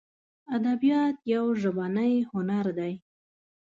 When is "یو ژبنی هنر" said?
1.33-2.65